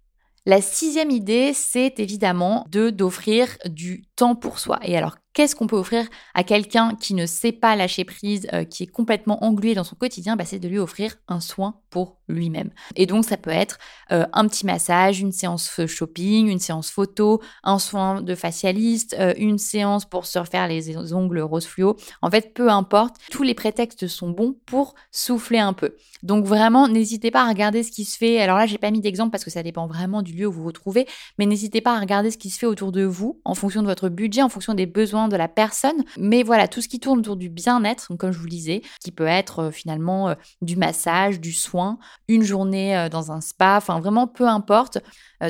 La 0.46 0.62
sixième 0.62 1.10
idée, 1.10 1.52
c'est 1.52 2.00
évidemment 2.00 2.64
de 2.70 2.88
d'offrir 2.88 3.58
du 3.66 4.04
temps 4.16 4.34
pour 4.34 4.58
soi. 4.58 4.78
Et 4.82 4.96
alors, 4.96 5.18
qu'est-ce 5.34 5.54
qu'on 5.54 5.66
peut 5.66 5.76
offrir 5.76 6.06
à 6.34 6.44
quelqu'un 6.44 6.94
qui 6.94 7.12
ne 7.12 7.26
sait 7.26 7.52
pas 7.52 7.76
lâcher 7.76 8.04
prise, 8.04 8.48
euh, 8.54 8.64
qui 8.64 8.84
est 8.84 8.86
complètement 8.86 9.44
englué 9.44 9.74
dans 9.74 9.84
son 9.84 9.96
quotidien? 9.96 10.36
Bah, 10.36 10.46
C'est 10.46 10.58
de 10.58 10.68
lui 10.68 10.78
offrir 10.78 11.16
un 11.28 11.40
soin 11.40 11.82
pour 11.90 12.19
lui-même. 12.30 12.70
Et 12.96 13.06
donc, 13.06 13.24
ça 13.24 13.36
peut 13.36 13.50
être 13.50 13.78
euh, 14.12 14.26
un 14.32 14.46
petit 14.48 14.66
massage, 14.66 15.20
une 15.20 15.32
séance 15.32 15.86
shopping, 15.86 16.48
une 16.48 16.58
séance 16.58 16.90
photo, 16.90 17.40
un 17.62 17.78
soin 17.78 18.22
de 18.22 18.34
facialiste, 18.34 19.16
euh, 19.18 19.34
une 19.36 19.58
séance 19.58 20.04
pour 20.04 20.26
se 20.26 20.38
refaire 20.38 20.68
les 20.68 20.96
ongles 21.12 21.40
rose 21.40 21.66
fluo. 21.66 21.96
En 22.22 22.30
fait, 22.30 22.54
peu 22.54 22.70
importe, 22.70 23.16
tous 23.30 23.42
les 23.42 23.54
prétextes 23.54 24.06
sont 24.06 24.30
bons 24.30 24.56
pour 24.66 24.94
souffler 25.10 25.58
un 25.58 25.72
peu. 25.72 25.94
Donc 26.22 26.44
vraiment, 26.44 26.88
n'hésitez 26.88 27.30
pas 27.30 27.44
à 27.44 27.48
regarder 27.48 27.82
ce 27.82 27.90
qui 27.90 28.04
se 28.04 28.16
fait. 28.16 28.40
Alors 28.40 28.58
là, 28.58 28.66
j'ai 28.66 28.78
pas 28.78 28.90
mis 28.90 29.00
d'exemple 29.00 29.30
parce 29.30 29.44
que 29.44 29.50
ça 29.50 29.62
dépend 29.62 29.86
vraiment 29.86 30.22
du 30.22 30.32
lieu 30.32 30.46
où 30.46 30.52
vous 30.52 30.62
vous 30.62 30.72
trouvez, 30.72 31.06
mais 31.38 31.46
n'hésitez 31.46 31.80
pas 31.80 31.96
à 31.96 32.00
regarder 32.00 32.30
ce 32.30 32.38
qui 32.38 32.50
se 32.50 32.58
fait 32.58 32.66
autour 32.66 32.92
de 32.92 33.04
vous 33.04 33.40
en 33.44 33.54
fonction 33.54 33.82
de 33.82 33.86
votre 33.86 34.08
budget, 34.08 34.42
en 34.42 34.48
fonction 34.48 34.74
des 34.74 34.86
besoins 34.86 35.28
de 35.28 35.36
la 35.36 35.48
personne. 35.48 36.04
Mais 36.18 36.42
voilà, 36.42 36.68
tout 36.68 36.80
ce 36.80 36.88
qui 36.88 37.00
tourne 37.00 37.20
autour 37.20 37.36
du 37.36 37.48
bien-être, 37.48 38.08
comme 38.18 38.32
je 38.32 38.38
vous 38.38 38.44
le 38.44 38.50
disais, 38.50 38.82
qui 39.00 39.12
peut 39.12 39.26
être 39.26 39.60
euh, 39.60 39.70
finalement 39.70 40.34
du 40.60 40.76
massage, 40.76 41.40
du 41.40 41.52
soin, 41.52 41.98
une 42.30 42.42
journée 42.42 42.96
euh, 42.96 43.08
dans 43.08 43.32
un 43.32 43.40
spa, 43.40 43.74
enfin 43.76 44.00
vraiment 44.00 44.26
peu 44.26 44.46
importe. 44.46 44.98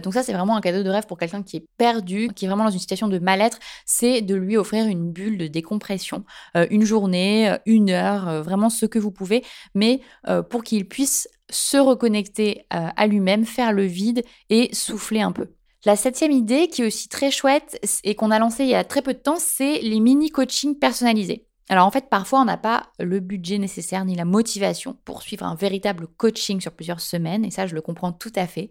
donc 0.02 0.14
ça, 0.14 0.22
c'est 0.22 0.32
vraiment 0.32 0.56
un 0.56 0.60
cadeau 0.60 0.82
de 0.82 0.88
rêve 0.88 1.06
pour 1.06 1.18
quelqu'un 1.18 1.42
qui 1.42 1.56
est 1.56 1.66
perdu, 1.76 2.28
qui 2.34 2.44
est 2.44 2.49
vraiment 2.49 2.64
dans 2.64 2.70
une 2.70 2.78
situation 2.78 3.08
de 3.08 3.18
mal-être, 3.18 3.58
c'est 3.84 4.22
de 4.22 4.34
lui 4.34 4.56
offrir 4.56 4.87
une 4.87 5.10
bulle 5.12 5.37
de 5.37 5.49
décompression, 5.49 6.25
une 6.54 6.84
journée, 6.84 7.56
une 7.66 7.90
heure, 7.90 8.42
vraiment 8.42 8.70
ce 8.70 8.87
que 8.87 9.00
vous 9.00 9.10
pouvez, 9.10 9.42
mais 9.75 10.00
pour 10.49 10.62
qu'il 10.62 10.87
puisse 10.87 11.28
se 11.50 11.76
reconnecter 11.76 12.66
euh, 12.72 12.88
à 12.96 13.06
lui-même, 13.06 13.44
faire 13.44 13.72
le 13.72 13.84
vide 13.84 14.22
et 14.49 14.75
souffler 14.75 15.20
un 15.20 15.32
peu. 15.32 15.49
La 15.84 15.96
septième 15.96 16.32
idée, 16.32 16.68
qui 16.68 16.82
est 16.82 16.87
aussi 16.87 17.08
très 17.08 17.30
chouette 17.30 17.80
et 18.04 18.14
qu'on 18.14 18.30
a 18.30 18.38
lancée 18.38 18.64
il 18.64 18.70
y 18.70 18.75
a 18.75 18.84
très 18.84 19.02
peu 19.02 19.14
de 19.14 19.18
temps, 19.18 19.38
c'est 19.38 19.80
les 19.80 20.00
mini-coachings 20.00 20.78
personnalisés. 20.78 21.46
Alors 21.71 21.87
en 21.87 21.93
fait, 21.93 22.09
parfois, 22.11 22.41
on 22.41 22.45
n'a 22.47 22.57
pas 22.57 22.89
le 22.99 23.21
budget 23.21 23.59
nécessaire 23.59 24.05
ni 24.05 24.17
la 24.17 24.25
motivation 24.25 24.97
pour 25.05 25.23
suivre 25.23 25.47
un 25.47 25.55
véritable 25.55 26.09
coaching 26.09 26.61
sur 26.61 26.73
plusieurs 26.73 26.99
semaines, 27.00 27.45
et 27.45 27.53
ça, 27.53 27.69
je 27.69 27.77
le 27.77 27.81
comprends 27.81 28.11
tout 28.12 28.33
à 28.35 28.49
fait. 28.49 28.71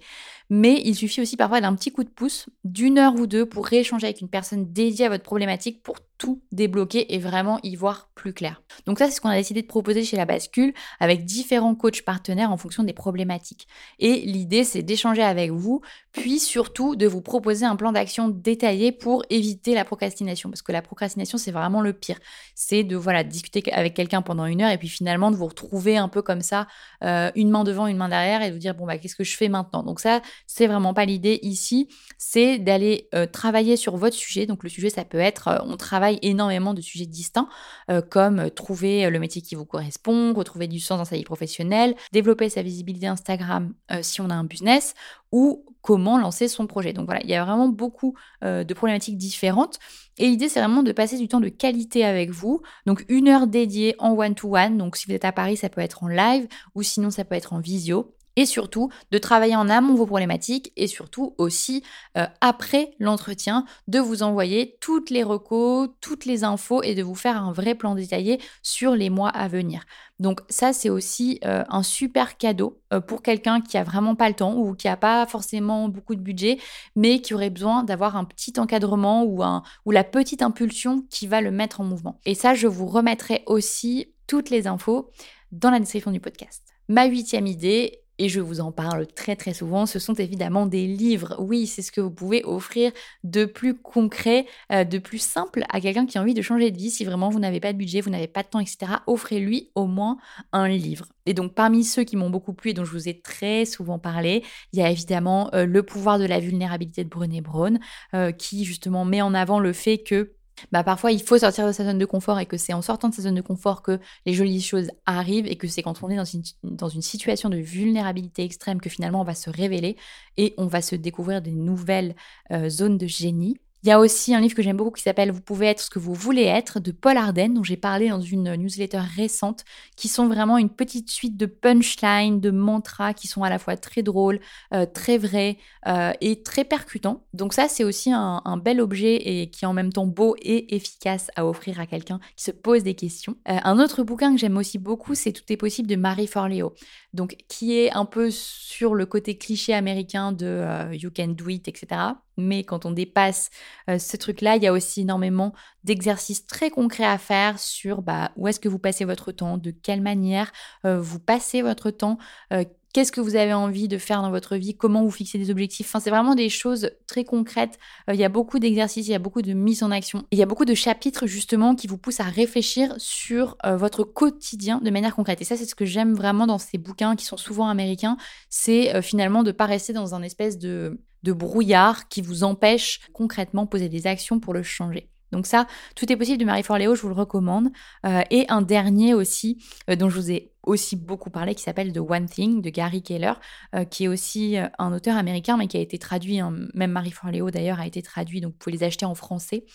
Mais 0.49 0.81
il 0.83 0.95
suffit 0.95 1.21
aussi 1.21 1.37
parfois 1.37 1.61
d'un 1.61 1.73
petit 1.75 1.93
coup 1.93 2.03
de 2.03 2.09
pouce, 2.09 2.49
d'une 2.65 2.97
heure 2.97 3.15
ou 3.15 3.25
deux, 3.25 3.45
pour 3.47 3.65
rééchanger 3.65 4.05
avec 4.07 4.19
une 4.19 4.27
personne 4.27 4.73
dédiée 4.73 5.05
à 5.05 5.09
votre 5.09 5.23
problématique 5.23 5.81
pour 5.81 5.95
tout 6.19 6.41
débloquer 6.51 7.15
et 7.15 7.17
vraiment 7.17 7.59
y 7.63 7.75
voir 7.75 8.09
plus 8.13 8.33
clair. 8.33 8.61
Donc 8.85 8.99
ça, 8.99 9.05
c'est 9.05 9.13
ce 9.13 9.21
qu'on 9.21 9.29
a 9.29 9.37
décidé 9.37 9.61
de 9.61 9.67
proposer 9.67 10.03
chez 10.03 10.17
la 10.17 10.25
bascule 10.25 10.73
avec 10.99 11.23
différents 11.23 11.73
coachs 11.75 12.01
partenaires 12.01 12.51
en 12.51 12.57
fonction 12.57 12.83
des 12.83 12.91
problématiques. 12.91 13.67
Et 13.99 14.19
l'idée, 14.19 14.65
c'est 14.65 14.83
d'échanger 14.83 15.23
avec 15.23 15.51
vous, 15.51 15.81
puis 16.11 16.39
surtout 16.39 16.97
de 16.97 17.07
vous 17.07 17.21
proposer 17.21 17.65
un 17.65 17.77
plan 17.77 17.93
d'action 17.93 18.27
détaillé 18.27 18.91
pour 18.91 19.23
éviter 19.29 19.73
la 19.73 19.85
procrastination. 19.85 20.49
Parce 20.49 20.61
que 20.61 20.73
la 20.73 20.81
procrastination, 20.81 21.37
c'est 21.37 21.51
vraiment 21.51 21.79
le 21.79 21.93
pire. 21.93 22.19
C'est 22.53 22.83
de 22.83 22.97
voilà 22.97 23.23
discuter 23.23 23.63
avec 23.71 23.93
quelqu'un 23.93 24.21
pendant 24.21 24.45
une 24.45 24.61
heure 24.61 24.71
et 24.71 24.77
puis 24.77 24.89
finalement 24.89 25.31
de 25.31 25.37
vous 25.37 25.47
retrouver 25.47 25.95
un 25.95 26.09
peu 26.09 26.21
comme 26.21 26.41
ça, 26.41 26.67
euh, 27.05 27.31
une 27.35 27.49
main 27.49 27.63
devant, 27.63 27.87
une 27.87 27.97
main 27.97 28.09
derrière 28.09 28.41
et 28.41 28.49
de 28.49 28.53
vous 28.53 28.59
dire 28.59 28.75
bon 28.75 28.85
bah 28.85 28.97
qu'est-ce 28.97 29.15
que 29.15 29.23
je 29.23 29.37
fais 29.37 29.47
maintenant? 29.47 29.83
Donc 29.83 30.01
ça, 30.01 30.21
c'est 30.47 30.67
vraiment 30.67 30.93
pas 30.93 31.05
l'idée 31.05 31.39
ici. 31.43 31.87
C'est 32.17 32.59
d'aller 32.59 33.07
euh, 33.15 33.25
travailler 33.25 33.77
sur 33.77 33.95
votre 33.95 34.17
sujet. 34.17 34.45
Donc 34.45 34.63
le 34.63 34.69
sujet, 34.69 34.89
ça 34.89 35.05
peut 35.05 35.19
être, 35.19 35.47
euh, 35.47 35.57
on 35.63 35.77
travaille 35.77 36.08
énormément 36.21 36.73
de 36.73 36.81
sujets 36.81 37.05
distincts, 37.05 37.49
euh, 37.89 38.01
comme 38.01 38.49
trouver 38.51 39.09
le 39.09 39.19
métier 39.19 39.41
qui 39.41 39.55
vous 39.55 39.65
correspond, 39.65 40.33
retrouver 40.33 40.67
du 40.67 40.79
sens 40.79 40.97
dans 40.97 41.05
sa 41.05 41.15
vie 41.15 41.23
professionnelle, 41.23 41.95
développer 42.11 42.49
sa 42.49 42.61
visibilité 42.61 43.07
Instagram 43.07 43.73
euh, 43.91 43.99
si 44.01 44.21
on 44.21 44.29
a 44.29 44.33
un 44.33 44.43
business, 44.43 44.93
ou 45.31 45.65
comment 45.81 46.17
lancer 46.17 46.47
son 46.47 46.67
projet. 46.67 46.93
Donc 46.93 47.05
voilà, 47.05 47.21
il 47.23 47.29
y 47.29 47.35
a 47.35 47.43
vraiment 47.43 47.69
beaucoup 47.69 48.15
euh, 48.43 48.63
de 48.63 48.73
problématiques 48.73 49.17
différentes. 49.17 49.79
Et 50.17 50.27
l'idée, 50.27 50.49
c'est 50.49 50.59
vraiment 50.59 50.83
de 50.83 50.91
passer 50.91 51.17
du 51.17 51.27
temps 51.27 51.39
de 51.39 51.49
qualité 51.49 52.03
avec 52.03 52.31
vous. 52.31 52.61
Donc 52.85 53.05
une 53.07 53.27
heure 53.27 53.47
dédiée 53.47 53.95
en 53.99 54.11
one-to-one. 54.11 54.77
Donc 54.77 54.97
si 54.97 55.05
vous 55.07 55.13
êtes 55.13 55.25
à 55.25 55.31
Paris, 55.31 55.57
ça 55.57 55.69
peut 55.69 55.81
être 55.81 56.03
en 56.03 56.07
live, 56.07 56.47
ou 56.75 56.83
sinon 56.83 57.09
ça 57.09 57.23
peut 57.23 57.35
être 57.35 57.53
en 57.53 57.59
visio 57.59 58.15
et 58.39 58.45
surtout 58.45 58.89
de 59.11 59.17
travailler 59.17 59.57
en 59.57 59.67
amont 59.67 59.95
vos 59.95 60.05
problématiques 60.05 60.71
et 60.77 60.87
surtout 60.87 61.35
aussi 61.37 61.83
euh, 62.17 62.25
après 62.39 62.91
l'entretien 62.97 63.65
de 63.89 63.99
vous 63.99 64.23
envoyer 64.23 64.77
toutes 64.79 65.09
les 65.09 65.23
recos, 65.23 65.89
toutes 65.99 66.23
les 66.23 66.45
infos 66.45 66.81
et 66.81 66.95
de 66.95 67.03
vous 67.03 67.15
faire 67.15 67.35
un 67.35 67.51
vrai 67.51 67.75
plan 67.75 67.95
détaillé 67.95 68.39
sur 68.63 68.95
les 68.95 69.09
mois 69.09 69.27
à 69.27 69.49
venir. 69.49 69.83
Donc 70.19 70.39
ça 70.47 70.71
c'est 70.71 70.89
aussi 70.89 71.41
euh, 71.43 71.65
un 71.67 71.83
super 71.83 72.37
cadeau 72.37 72.79
euh, 72.93 73.01
pour 73.01 73.23
quelqu'un 73.23 73.59
qui 73.59 73.77
a 73.77 73.83
vraiment 73.83 74.15
pas 74.15 74.29
le 74.29 74.35
temps 74.35 74.55
ou 74.55 74.73
qui 74.73 74.87
a 74.87 74.95
pas 74.95 75.25
forcément 75.25 75.89
beaucoup 75.89 76.15
de 76.15 76.21
budget 76.21 76.59
mais 76.95 77.19
qui 77.19 77.33
aurait 77.33 77.49
besoin 77.49 77.83
d'avoir 77.83 78.15
un 78.15 78.23
petit 78.23 78.53
encadrement 78.57 79.25
ou 79.25 79.43
un 79.43 79.63
ou 79.83 79.91
la 79.91 80.05
petite 80.05 80.41
impulsion 80.41 81.03
qui 81.09 81.27
va 81.27 81.41
le 81.41 81.51
mettre 81.51 81.81
en 81.81 81.83
mouvement. 81.83 82.21
Et 82.25 82.35
ça 82.35 82.53
je 82.53 82.67
vous 82.67 82.87
remettrai 82.87 83.43
aussi 83.47 84.13
toutes 84.27 84.49
les 84.49 84.65
infos 84.65 85.11
dans 85.51 85.71
la 85.71 85.79
description 85.79 86.11
du 86.11 86.21
podcast. 86.21 86.63
Ma 86.87 87.05
huitième 87.05 87.45
idée, 87.45 87.99
et 88.19 88.29
je 88.29 88.41
vous 88.41 88.59
en 88.59 88.71
parle 88.71 89.07
très 89.07 89.35
très 89.35 89.53
souvent, 89.53 89.85
ce 89.85 89.97
sont 89.97 90.13
évidemment 90.13 90.65
des 90.65 90.85
livres. 90.85 91.35
Oui, 91.39 91.65
c'est 91.65 91.81
ce 91.81 91.91
que 91.91 92.01
vous 92.01 92.11
pouvez 92.11 92.43
offrir 92.43 92.91
de 93.23 93.45
plus 93.45 93.75
concret, 93.75 94.45
euh, 94.71 94.83
de 94.83 94.99
plus 94.99 95.17
simple 95.17 95.63
à 95.69 95.79
quelqu'un 95.79 96.05
qui 96.05 96.17
a 96.17 96.21
envie 96.21 96.33
de 96.33 96.41
changer 96.41 96.69
de 96.69 96.77
vie. 96.77 96.91
Si 96.91 97.05
vraiment 97.05 97.29
vous 97.29 97.39
n'avez 97.39 97.61
pas 97.61 97.71
de 97.71 97.77
budget, 97.77 98.01
vous 98.01 98.09
n'avez 98.09 98.27
pas 98.27 98.43
de 98.43 98.49
temps, 98.49 98.59
etc., 98.59 98.91
offrez-lui 99.07 99.71
au 99.73 99.87
moins 99.87 100.17
un 100.51 100.67
livre. 100.67 101.07
Et 101.25 101.33
donc 101.33 101.55
parmi 101.55 101.83
ceux 101.83 102.03
qui 102.03 102.17
m'ont 102.17 102.29
beaucoup 102.29 102.53
plu 102.53 102.71
et 102.71 102.73
dont 102.73 102.85
je 102.85 102.91
vous 102.91 103.07
ai 103.07 103.19
très 103.19 103.65
souvent 103.65 103.99
parlé, 103.99 104.43
il 104.73 104.79
y 104.79 104.81
a 104.81 104.89
évidemment 104.89 105.49
euh, 105.53 105.65
Le 105.65 105.83
pouvoir 105.83 106.19
de 106.19 106.25
la 106.25 106.39
vulnérabilité 106.39 107.03
de 107.03 107.09
Brené 107.09 107.39
Brown, 107.41 107.79
euh, 108.13 108.31
qui 108.31 108.65
justement 108.65 109.05
met 109.05 109.21
en 109.21 109.33
avant 109.33 109.59
le 109.59 109.71
fait 109.71 109.99
que 109.99 110.33
bah 110.71 110.83
parfois 110.83 111.11
il 111.11 111.21
faut 111.21 111.37
sortir 111.37 111.67
de 111.67 111.71
sa 111.71 111.85
zone 111.85 111.97
de 111.97 112.05
confort 112.05 112.39
et 112.39 112.45
que 112.45 112.57
c'est 112.57 112.73
en 112.73 112.81
sortant 112.81 113.09
de 113.09 113.13
sa 113.15 113.23
zone 113.23 113.35
de 113.35 113.41
confort 113.41 113.81
que 113.81 113.99
les 114.25 114.33
jolies 114.33 114.61
choses 114.61 114.89
arrivent 115.05 115.47
et 115.47 115.55
que 115.55 115.67
c'est 115.67 115.81
quand 115.81 116.03
on 116.03 116.09
est 116.09 116.15
dans 116.15 116.89
une, 116.89 117.01
situation 117.01 117.49
de 117.49 117.57
vulnérabilité 117.57 118.43
extrême 118.43 118.81
que 118.81 118.89
finalement 118.89 119.21
on 119.21 119.25
va 119.25 119.35
se 119.35 119.49
révéler 119.49 119.97
et 120.37 120.53
on 120.57 120.67
va 120.67 120.81
se 120.81 120.95
découvrir 120.95 121.41
des 121.41 121.51
nouvelles 121.51 122.15
euh, 122.51 122.69
zones 122.69 122.97
de 122.97 123.07
génie. 123.07 123.57
Il 123.83 123.87
y 123.87 123.91
a 123.93 123.99
aussi 123.99 124.35
un 124.35 124.41
livre 124.41 124.55
que 124.55 124.61
j'aime 124.61 124.75
beaucoup 124.75 124.91
qui 124.91 125.03
s'appelle 125.03 125.31
Vous 125.31 125.39
pouvez 125.39 125.67
être 125.67 125.79
ce 125.79 125.89
que 125.89 125.99
vous 125.99 126.13
voulez 126.13 126.43
être 126.43 126.81
de 126.81 126.91
Paul 126.91 127.15
Arden, 127.15 127.53
dont 127.53 127.63
j'ai 127.63 127.77
parlé 127.77 128.09
dans 128.09 128.19
une 128.19 128.55
newsletter 128.55 128.99
récente, 129.15 129.63
qui 129.95 130.09
sont 130.09 130.27
vraiment 130.27 130.57
une 130.57 130.69
petite 130.69 131.09
suite 131.09 131.37
de 131.37 131.45
punchlines, 131.45 132.41
de 132.41 132.51
mantras 132.51 133.13
qui 133.13 133.27
sont 133.27 133.43
à 133.43 133.49
la 133.49 133.57
fois 133.57 133.77
très 133.77 134.03
drôles, 134.03 134.41
euh, 134.73 134.85
très 134.85 135.17
vrais 135.17 135.57
euh, 135.87 136.11
et 136.19 136.43
très 136.43 136.65
percutants. 136.65 137.23
Donc 137.33 137.53
ça, 137.53 137.69
c'est 137.69 137.85
aussi 137.85 138.11
un, 138.11 138.41
bel 138.57 138.81
objet 138.81 139.15
et 139.15 139.49
qui 139.49 139.63
est 139.63 139.67
en 139.67 139.73
même 139.73 139.93
temps 139.93 140.07
beau 140.07 140.35
et 140.41 140.75
efficace 140.75 141.31
à 141.37 141.45
offrir 141.45 141.79
à 141.79 141.85
quelqu'un 141.85 142.19
qui 142.35 142.43
se 142.43 142.51
pose 142.51 142.83
des 142.83 142.95
questions. 142.95 143.37
Euh, 143.47 143.57
un 143.63 143.79
autre 143.79 144.03
bouquin 144.03 144.33
que 144.33 144.39
j'aime 144.39 144.57
aussi 144.57 144.77
beaucoup, 144.77 145.15
c'est 145.15 145.31
Tout 145.31 145.43
est 145.49 145.57
possible 145.57 145.87
de 145.87 145.95
Marie 145.95 146.27
Forleo, 146.27 146.73
donc 147.13 147.35
qui 147.47 147.77
est 147.77 147.91
un 147.91 148.05
peu 148.05 148.31
sur 148.31 148.95
le 148.95 149.05
côté 149.05 149.37
cliché 149.37 149.73
américain 149.73 150.31
de 150.31 150.93
You 150.93 151.11
can 151.15 151.29
do 151.29 151.49
it, 151.49 151.67
etc 151.67 152.13
mais 152.39 152.63
quand 152.63 152.85
on 152.85 152.91
dépasse 152.91 153.51
euh, 153.89 153.99
ce 153.99 154.17
truc-là, 154.17 154.55
il 154.55 154.63
y 154.63 154.67
a 154.67 154.73
aussi 154.73 155.01
énormément 155.01 155.53
d'exercices 155.83 156.45
très 156.45 156.69
concrets 156.69 157.05
à 157.05 157.17
faire 157.17 157.59
sur 157.59 158.01
bah, 158.01 158.31
où 158.35 158.47
est-ce 158.47 158.59
que 158.59 158.69
vous 158.69 158.79
passez 158.79 159.05
votre 159.05 159.31
temps, 159.31 159.57
de 159.57 159.71
quelle 159.71 160.01
manière 160.01 160.51
euh, 160.85 160.99
vous 160.99 161.19
passez 161.19 161.61
votre 161.61 161.91
temps, 161.91 162.17
euh, 162.53 162.63
qu'est-ce 162.93 163.11
que 163.11 163.21
vous 163.21 163.35
avez 163.35 163.53
envie 163.53 163.87
de 163.87 163.97
faire 163.97 164.21
dans 164.21 164.31
votre 164.31 164.55
vie, 164.55 164.75
comment 164.75 165.03
vous 165.03 165.11
fixez 165.11 165.37
des 165.37 165.51
objectifs. 165.51 165.87
Enfin, 165.87 165.99
c'est 165.99 166.09
vraiment 166.09 166.35
des 166.35 166.49
choses 166.49 166.91
très 167.07 167.23
concrètes. 167.23 167.77
il 168.07 168.15
y 168.15 168.23
a 168.23 168.29
beaucoup 168.29 168.59
d'exercices, 168.59 169.07
il 169.07 169.11
y 169.11 169.15
a 169.15 169.19
beaucoup 169.19 169.41
de 169.41 169.53
mise 169.53 169.83
en 169.83 169.91
action. 169.91 170.23
il 170.31 170.39
y 170.39 170.43
a 170.43 170.45
beaucoup 170.45 170.65
de 170.65 170.73
chapitres 170.73 171.27
justement 171.27 171.75
qui 171.75 171.87
vous 171.87 171.97
poussent 171.97 172.19
à 172.19 172.23
réfléchir 172.23 172.95
sur 172.97 173.57
votre 173.65 174.03
quotidien 174.03 174.79
de 174.83 174.89
manière 174.89 175.15
concrète. 175.15 175.41
Et 175.41 175.45
ça, 175.45 175.57
c'est 175.57 175.65
ce 175.65 175.75
que 175.75 175.85
j'aime 175.85 176.13
vraiment 176.13 176.47
dans 176.47 176.57
ces 176.57 176.77
bouquins 176.77 177.15
qui 177.15 177.25
sont 177.25 177.37
souvent 177.37 177.67
américains, 177.67 178.17
c'est 178.49 179.01
finalement 179.01 179.43
de 179.43 179.51
pas 179.51 179.65
rester 179.65 179.93
dans 179.93 180.15
un 180.15 180.21
espèce 180.23 180.57
de 180.57 180.99
de 181.23 181.33
brouillard 181.33 182.07
qui 182.07 182.21
vous 182.21 182.43
empêche 182.43 183.01
concrètement 183.13 183.65
poser 183.65 183.89
des 183.89 184.07
actions 184.07 184.39
pour 184.39 184.53
le 184.53 184.63
changer. 184.63 185.09
Donc 185.31 185.45
ça, 185.45 185.67
tout 185.95 186.11
est 186.11 186.15
possible 186.15 186.39
de 186.39 186.45
Marie 186.45 186.63
Forleo, 186.63 186.95
je 186.95 187.01
vous 187.01 187.09
le 187.09 187.13
recommande. 187.13 187.69
Euh, 188.05 188.21
et 188.31 188.45
un 188.49 188.63
dernier 188.63 189.13
aussi, 189.13 189.63
euh, 189.89 189.95
dont 189.95 190.09
je 190.09 190.19
vous 190.19 190.31
ai 190.31 190.51
aussi 190.69 190.95
beaucoup 190.95 191.29
parlé, 191.29 191.55
qui 191.55 191.63
s'appelle 191.63 191.91
The 191.91 191.99
One 191.99 192.27
Thing 192.27 192.61
de 192.61 192.69
Gary 192.69 193.01
Keller, 193.01 193.33
euh, 193.75 193.83
qui 193.85 194.05
est 194.05 194.07
aussi 194.07 194.57
un 194.77 194.93
auteur 194.93 195.17
américain, 195.17 195.57
mais 195.57 195.67
qui 195.67 195.77
a 195.77 195.81
été 195.81 195.97
traduit, 195.97 196.39
hein, 196.39 196.53
même 196.73 196.91
Marie 196.91 197.11
Forleo 197.11 197.51
d'ailleurs 197.51 197.79
a 197.79 197.87
été 197.87 198.01
traduit, 198.01 198.41
donc 198.41 198.53
vous 198.53 198.57
pouvez 198.57 198.77
les 198.77 198.83
acheter 198.83 199.05
en 199.05 199.15
français. 199.15 199.65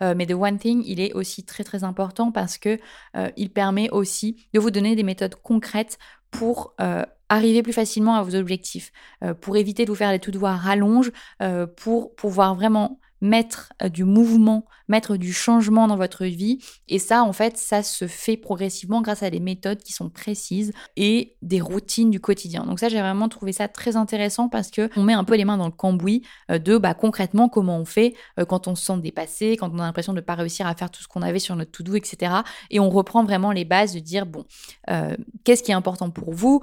mais 0.00 0.26
The 0.26 0.32
One 0.32 0.58
Thing, 0.58 0.82
il 0.86 1.00
est 1.00 1.12
aussi 1.12 1.44
très 1.44 1.64
très 1.64 1.82
important 1.84 2.30
parce 2.30 2.56
que 2.56 2.78
il 3.36 3.50
permet 3.50 3.90
aussi 3.90 4.46
de 4.54 4.60
vous 4.60 4.70
donner 4.70 4.94
des 4.94 5.02
méthodes 5.02 5.34
concrètes 5.34 5.98
pour 6.30 6.74
arriver 7.28 7.62
plus 7.62 7.72
facilement 7.72 8.16
à 8.16 8.22
vos 8.22 8.34
objectifs, 8.34 8.92
euh, 9.22 9.34
pour 9.34 9.56
éviter 9.56 9.84
de 9.84 9.90
vous 9.90 9.96
faire 9.96 10.10
des 10.10 10.18
tout 10.18 10.30
devoirs 10.30 10.58
rallonge, 10.58 11.12
euh, 11.42 11.66
pour 11.66 12.14
pouvoir 12.14 12.54
vraiment 12.54 12.98
mettre 13.20 13.72
euh, 13.82 13.88
du 13.88 14.04
mouvement, 14.04 14.64
mettre 14.86 15.16
du 15.16 15.32
changement 15.32 15.88
dans 15.88 15.96
votre 15.96 16.24
vie. 16.24 16.60
Et 16.86 17.00
ça, 17.00 17.24
en 17.24 17.32
fait, 17.32 17.58
ça 17.58 17.82
se 17.82 18.06
fait 18.06 18.36
progressivement 18.36 19.02
grâce 19.02 19.24
à 19.24 19.30
des 19.30 19.40
méthodes 19.40 19.82
qui 19.82 19.92
sont 19.92 20.08
précises 20.08 20.72
et 20.96 21.36
des 21.42 21.60
routines 21.60 22.10
du 22.10 22.20
quotidien. 22.20 22.64
Donc 22.64 22.78
ça, 22.78 22.88
j'ai 22.88 23.00
vraiment 23.00 23.28
trouvé 23.28 23.52
ça 23.52 23.66
très 23.66 23.96
intéressant 23.96 24.48
parce 24.48 24.70
que 24.70 24.88
on 24.96 25.02
met 25.02 25.14
un 25.14 25.24
peu 25.24 25.34
les 25.34 25.44
mains 25.44 25.56
dans 25.56 25.66
le 25.66 25.72
cambouis 25.72 26.22
de 26.48 26.78
bah, 26.78 26.94
concrètement 26.94 27.48
comment 27.48 27.78
on 27.78 27.84
fait 27.84 28.14
quand 28.48 28.68
on 28.68 28.76
se 28.76 28.84
sent 28.84 28.98
dépassé, 28.98 29.56
quand 29.56 29.70
on 29.74 29.80
a 29.80 29.82
l'impression 29.82 30.12
de 30.12 30.18
ne 30.18 30.24
pas 30.24 30.36
réussir 30.36 30.68
à 30.68 30.74
faire 30.76 30.90
tout 30.90 31.02
ce 31.02 31.08
qu'on 31.08 31.22
avait 31.22 31.40
sur 31.40 31.56
notre 31.56 31.72
to-do, 31.72 31.96
etc. 31.96 32.36
Et 32.70 32.78
on 32.78 32.88
reprend 32.88 33.24
vraiment 33.24 33.50
les 33.50 33.64
bases 33.64 33.94
de 33.94 33.98
dire, 33.98 34.26
bon, 34.26 34.44
qu'est-ce 35.44 35.64
qui 35.64 35.72
est 35.72 35.74
important 35.74 36.10
pour 36.10 36.32
vous, 36.32 36.62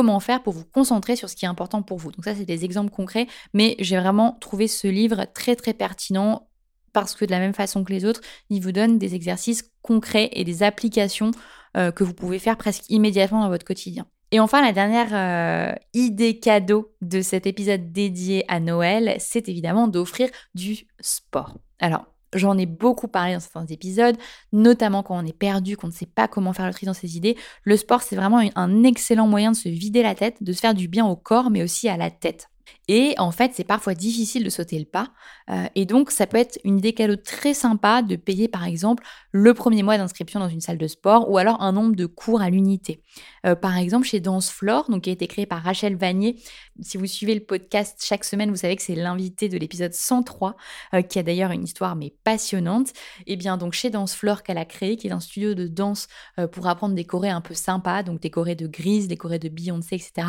comment 0.00 0.18
faire 0.18 0.42
pour 0.42 0.54
vous 0.54 0.64
concentrer 0.64 1.14
sur 1.14 1.28
ce 1.28 1.36
qui 1.36 1.44
est 1.44 1.48
important 1.48 1.82
pour 1.82 1.98
vous. 1.98 2.10
Donc 2.10 2.24
ça, 2.24 2.34
c'est 2.34 2.46
des 2.46 2.64
exemples 2.64 2.90
concrets, 2.90 3.26
mais 3.52 3.76
j'ai 3.80 3.98
vraiment 3.98 4.38
trouvé 4.40 4.66
ce 4.66 4.88
livre 4.88 5.26
très, 5.34 5.56
très 5.56 5.74
pertinent 5.74 6.48
parce 6.94 7.14
que 7.14 7.26
de 7.26 7.30
la 7.30 7.38
même 7.38 7.52
façon 7.52 7.84
que 7.84 7.92
les 7.92 8.06
autres, 8.06 8.22
il 8.48 8.62
vous 8.62 8.72
donne 8.72 8.98
des 8.98 9.14
exercices 9.14 9.70
concrets 9.82 10.30
et 10.32 10.42
des 10.42 10.62
applications 10.62 11.32
euh, 11.76 11.92
que 11.92 12.02
vous 12.02 12.14
pouvez 12.14 12.38
faire 12.38 12.56
presque 12.56 12.84
immédiatement 12.88 13.42
dans 13.42 13.50
votre 13.50 13.66
quotidien. 13.66 14.06
Et 14.30 14.40
enfin, 14.40 14.62
la 14.62 14.72
dernière 14.72 15.10
euh, 15.12 15.74
idée 15.92 16.38
cadeau 16.38 16.94
de 17.02 17.20
cet 17.20 17.46
épisode 17.46 17.92
dédié 17.92 18.46
à 18.48 18.58
Noël, 18.58 19.16
c'est 19.18 19.50
évidemment 19.50 19.86
d'offrir 19.86 20.30
du 20.54 20.86
sport. 21.00 21.58
Alors, 21.78 22.06
J'en 22.34 22.56
ai 22.58 22.66
beaucoup 22.66 23.08
parlé 23.08 23.34
dans 23.34 23.40
certains 23.40 23.66
épisodes, 23.66 24.16
notamment 24.52 25.02
quand 25.02 25.18
on 25.18 25.26
est 25.26 25.36
perdu, 25.36 25.76
qu'on 25.76 25.88
ne 25.88 25.92
sait 25.92 26.06
pas 26.06 26.28
comment 26.28 26.52
faire 26.52 26.66
le 26.66 26.72
tri 26.72 26.86
dans 26.86 26.94
ses 26.94 27.16
idées. 27.16 27.36
Le 27.64 27.76
sport, 27.76 28.02
c'est 28.02 28.16
vraiment 28.16 28.40
un 28.54 28.82
excellent 28.84 29.26
moyen 29.26 29.52
de 29.52 29.56
se 29.56 29.68
vider 29.68 30.02
la 30.02 30.14
tête, 30.14 30.42
de 30.42 30.52
se 30.52 30.60
faire 30.60 30.74
du 30.74 30.88
bien 30.88 31.06
au 31.06 31.16
corps, 31.16 31.50
mais 31.50 31.62
aussi 31.62 31.88
à 31.88 31.96
la 31.96 32.10
tête. 32.10 32.48
Et 32.92 33.14
en 33.18 33.30
fait, 33.30 33.52
c'est 33.54 33.62
parfois 33.62 33.94
difficile 33.94 34.42
de 34.42 34.50
sauter 34.50 34.76
le 34.76 34.84
pas. 34.84 35.12
Euh, 35.48 35.66
et 35.76 35.86
donc, 35.86 36.10
ça 36.10 36.26
peut 36.26 36.38
être 36.38 36.58
une 36.64 36.78
idée 36.78 36.92
cadeau 36.92 37.14
très 37.14 37.54
sympa 37.54 38.02
de 38.02 38.16
payer, 38.16 38.48
par 38.48 38.64
exemple, 38.64 39.04
le 39.30 39.54
premier 39.54 39.84
mois 39.84 39.96
d'inscription 39.96 40.40
dans 40.40 40.48
une 40.48 40.60
salle 40.60 40.76
de 40.76 40.88
sport 40.88 41.30
ou 41.30 41.38
alors 41.38 41.62
un 41.62 41.70
nombre 41.70 41.94
de 41.94 42.06
cours 42.06 42.40
à 42.40 42.50
l'unité. 42.50 43.00
Euh, 43.46 43.54
par 43.54 43.78
exemple, 43.78 44.08
chez 44.08 44.18
Danse 44.18 44.50
Floor, 44.50 44.90
donc 44.90 45.02
qui 45.02 45.10
a 45.10 45.12
été 45.12 45.28
créé 45.28 45.46
par 45.46 45.62
Rachel 45.62 45.94
Vanier. 45.94 46.34
Si 46.80 46.96
vous 46.96 47.06
suivez 47.06 47.32
le 47.34 47.42
podcast 47.44 48.02
chaque 48.04 48.24
semaine, 48.24 48.50
vous 48.50 48.56
savez 48.56 48.74
que 48.74 48.82
c'est 48.82 48.96
l'invité 48.96 49.48
de 49.48 49.56
l'épisode 49.56 49.94
103, 49.94 50.56
euh, 50.94 51.02
qui 51.02 51.20
a 51.20 51.22
d'ailleurs 51.22 51.52
une 51.52 51.62
histoire 51.62 51.94
mais 51.94 52.12
passionnante. 52.24 52.88
Et 53.28 53.34
eh 53.34 53.36
bien 53.36 53.56
donc 53.56 53.72
chez 53.72 53.90
Danse 53.90 54.16
Floor 54.16 54.42
qu'elle 54.42 54.58
a 54.58 54.64
créé, 54.64 54.96
qui 54.96 55.06
est 55.06 55.12
un 55.12 55.20
studio 55.20 55.54
de 55.54 55.68
danse 55.68 56.08
pour 56.50 56.66
apprendre 56.66 56.96
des 56.96 57.04
chorés 57.04 57.30
un 57.30 57.40
peu 57.40 57.54
sympas, 57.54 58.02
donc 58.02 58.20
des 58.20 58.30
chorés 58.30 58.56
de 58.56 58.66
Grise, 58.66 59.06
des 59.06 59.16
chorés 59.16 59.38
de 59.38 59.48
Beyoncé, 59.48 59.94
etc. 59.94 60.26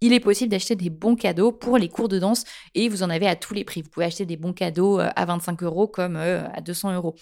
Il 0.00 0.12
est 0.12 0.20
possible 0.20 0.50
d'acheter 0.52 0.76
des 0.76 0.90
bons 0.90 1.16
cadeaux 1.16 1.50
pour 1.50 1.78
les 1.78 1.88
cours 1.96 2.08
de 2.08 2.18
danse 2.18 2.44
et 2.74 2.88
vous 2.88 3.02
en 3.02 3.10
avez 3.10 3.26
à 3.26 3.36
tous 3.36 3.54
les 3.54 3.64
prix. 3.64 3.82
Vous 3.82 3.88
pouvez 3.88 4.06
acheter 4.06 4.26
des 4.26 4.36
bons 4.36 4.52
cadeaux 4.52 5.00
euh, 5.00 5.08
à 5.16 5.24
25 5.24 5.62
euros 5.62 5.88
comme 5.88 6.16
euh, 6.16 6.46
à 6.52 6.60
200 6.60 6.94
euros. 6.94 7.14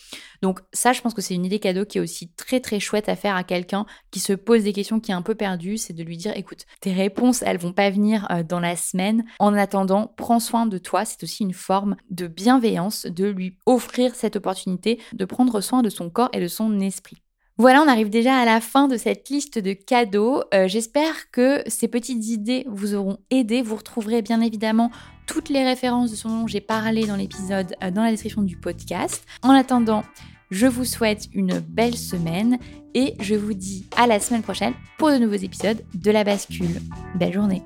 Donc 0.43 0.61
ça, 0.73 0.93
je 0.93 1.01
pense 1.01 1.15
que 1.15 1.23
c'est 1.23 1.35
une 1.35 1.45
idée 1.45 1.61
cadeau 1.61 1.85
qui 1.85 1.99
est 1.99 2.01
aussi 2.01 2.29
très 2.33 2.61
très 2.61 2.81
chouette 2.81 3.09
à 3.09 3.17
faire 3.17 3.37
à 3.37 3.45
quelqu'un 3.45 3.87
qui 4.11 4.21
se 4.21 4.33
pose 4.33 4.65
des 4.65 4.73
questions, 4.73 5.01
qui 5.01 5.13
est 5.13 5.15
un 5.15 5.23
peu 5.23 5.35
perdu, 5.35 5.79
c'est 5.79 5.93
de 5.93 6.03
lui 6.03 6.17
dire, 6.17 6.33
écoute, 6.37 6.67
tes 6.81 6.93
réponses, 6.93 7.43
elles 7.43 7.59
vont 7.59 7.73
pas 7.73 7.91
venir 7.91 8.27
euh, 8.31 8.43
dans 8.43 8.61
la 8.61 8.77
semaine. 8.77 9.25
En 9.39 9.55
attendant, 9.55 10.13
prends 10.17 10.41
soin 10.41 10.67
de 10.67 10.79
toi. 10.79 11.05
C'est 11.05 11.23
aussi 11.23 11.45
une 11.45 11.55
forme 11.55 11.97
de 12.11 12.27
bienveillance 12.27 13.07
de 13.07 13.27
lui 13.27 13.57
offrir 13.67 14.15
cette 14.15 14.37
opportunité 14.37 15.01
de 15.13 15.25
prendre 15.25 15.61
soin 15.61 15.83
de 15.83 15.91
son 15.91 16.11
corps 16.11 16.31
et 16.33 16.41
de 16.41 16.49
son 16.49 16.81
esprit. 16.81 17.24
Voilà, 17.57 17.83
on 17.83 17.89
arrive 17.89 18.11
déjà 18.11 18.37
à 18.37 18.45
la 18.45 18.61
fin 18.61 18.89
de 18.89 18.97
cette 18.97 19.29
liste 19.29 19.61
de 19.61 19.75
cadeaux. 19.75 20.43
Euh, 20.53 20.67
j'espère 20.67 21.31
que 21.31 21.63
ces 21.69 21.87
petites 21.87 22.27
idées 22.27 22.65
vous 22.67 22.97
auront 22.97 23.19
aidé. 23.31 23.63
Vous 23.63 23.77
retrouverez 23.77 24.23
bien 24.23 24.41
évidemment 24.41 24.91
toutes 25.29 25.51
les 25.51 25.63
références 25.63 26.11
de 26.11 26.17
ce 26.17 26.27
dont 26.27 26.49
j'ai 26.49 26.61
parlé 26.61 27.07
dans 27.07 27.15
l'épisode 27.15 27.77
euh, 27.85 27.93
dans 27.93 28.03
la 28.03 28.11
description 28.11 28.43
du 28.43 28.57
podcast. 28.57 29.25
En 29.43 29.51
attendant, 29.51 30.03
je 30.51 30.67
vous 30.67 30.85
souhaite 30.85 31.29
une 31.33 31.61
belle 31.61 31.97
semaine 31.97 32.59
et 32.93 33.15
je 33.21 33.37
vous 33.37 33.55
dis 33.55 33.87
à 33.97 34.09
la 34.09 34.19
semaine 34.19 34.43
prochaine 34.43 34.75
pour 34.99 35.13
de 35.13 35.19
nouveaux 35.19 35.35
épisodes 35.35 35.81
de 35.95 36.11
La 36.11 36.25
Bascule. 36.25 36.81
Belle 37.15 37.35
journée. 37.35 37.63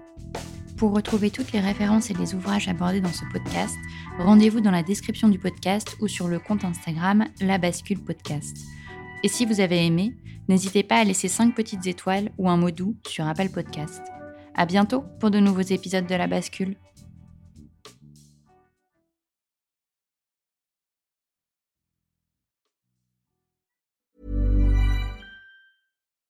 Pour 0.77 0.93
retrouver 0.93 1.31
toutes 1.31 1.53
les 1.53 1.61
références 1.61 2.11
et 2.11 2.15
les 2.15 2.35
ouvrages 2.35 2.69
abordés 2.69 3.01
dans 3.01 3.13
ce 3.13 3.25
podcast, 3.33 3.75
rendez-vous 4.19 4.61
dans 4.61 4.71
la 4.71 4.83
description 4.83 5.29
du 5.29 5.39
podcast 5.39 5.97
ou 6.03 6.09
sur 6.09 6.29
le 6.29 6.39
compte 6.39 6.65
Instagram 6.65 7.25
La 7.41 7.57
Bascule 7.57 8.01
Podcast. 8.01 8.55
Et 9.25 9.29
si 9.29 9.45
vous 9.45 9.61
avez 9.61 9.85
aimé, 9.85 10.15
n'hésitez 10.49 10.83
pas 10.83 10.97
à 10.97 11.05
laisser 11.05 11.29
5 11.29 11.55
petites 11.55 11.87
étoiles 11.87 12.31
ou 12.39 12.49
un 12.49 12.57
mot 12.57 12.71
doux 12.71 12.97
sur 13.07 13.27
Apple 13.27 13.49
Podcast. 13.49 14.03
À 14.55 14.65
bientôt 14.67 15.05
pour 15.21 15.31
de 15.31 15.41
nouveaux 15.41 15.61
épisodes 15.61 16.07
de 16.07 16.15
La 16.15 16.27
Bascule. 16.27 16.77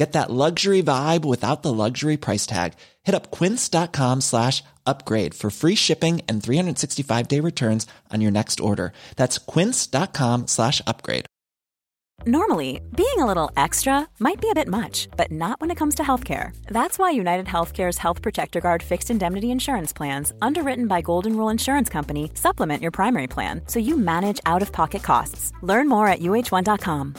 Get 0.00 0.12
that 0.12 0.30
luxury 0.30 0.82
vibe 0.82 1.26
without 1.26 1.62
the 1.62 1.74
luxury 1.74 2.16
price 2.16 2.46
tag. 2.46 2.72
Hit 3.02 3.14
up 3.14 3.30
quince.com 3.30 4.22
slash 4.22 4.64
upgrade 4.86 5.34
for 5.34 5.50
free 5.50 5.74
shipping 5.74 6.22
and 6.26 6.42
365 6.42 7.28
day 7.28 7.40
returns 7.40 7.86
on 8.10 8.22
your 8.22 8.30
next 8.30 8.60
order. 8.60 8.94
That's 9.16 9.36
quince.com 9.36 10.46
slash 10.46 10.80
upgrade. 10.86 11.26
Normally, 12.24 12.80
being 12.96 13.18
a 13.18 13.26
little 13.26 13.50
extra 13.58 14.08
might 14.18 14.40
be 14.40 14.48
a 14.50 14.54
bit 14.54 14.68
much, 14.68 15.06
but 15.18 15.30
not 15.30 15.60
when 15.60 15.70
it 15.70 15.76
comes 15.80 15.94
to 15.96 16.02
healthcare. 16.02 16.56
That's 16.68 16.98
why 16.98 17.10
United 17.10 17.44
Healthcare's 17.44 17.98
Health 17.98 18.22
Protector 18.22 18.60
Guard 18.60 18.82
fixed 18.82 19.10
indemnity 19.10 19.50
insurance 19.50 19.92
plans, 19.92 20.32
underwritten 20.40 20.88
by 20.88 21.02
Golden 21.02 21.36
Rule 21.36 21.50
Insurance 21.50 21.90
Company, 21.90 22.30
supplement 22.32 22.80
your 22.80 22.90
primary 22.90 23.26
plan 23.26 23.60
so 23.66 23.78
you 23.78 23.98
manage 23.98 24.40
out 24.46 24.62
of 24.62 24.72
pocket 24.72 25.02
costs. 25.02 25.52
Learn 25.60 25.90
more 25.90 26.08
at 26.08 26.20
uh1.com. 26.20 27.16